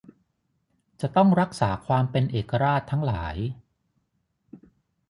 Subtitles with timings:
[1.01, 3.35] จะต้องรักษาความเป็นเอกราชทั้งหลาย